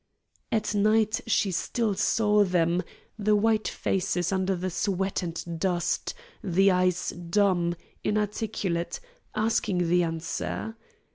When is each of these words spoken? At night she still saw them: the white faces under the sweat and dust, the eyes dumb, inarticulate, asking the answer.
At 0.51 0.73
night 0.73 1.21
she 1.27 1.51
still 1.51 1.93
saw 1.93 2.43
them: 2.43 2.81
the 3.19 3.35
white 3.35 3.67
faces 3.67 4.31
under 4.31 4.55
the 4.55 4.71
sweat 4.71 5.21
and 5.21 5.59
dust, 5.59 6.15
the 6.43 6.71
eyes 6.71 7.11
dumb, 7.11 7.75
inarticulate, 8.03 8.99
asking 9.35 9.89
the 9.89 10.01
answer. 10.01 10.75